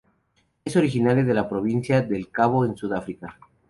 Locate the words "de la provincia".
1.23-2.01